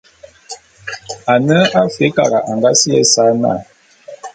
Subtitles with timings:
[1.33, 3.51] Ane Afrikara a nga sili ésa na.